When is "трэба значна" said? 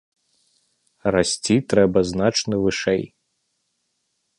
1.75-2.55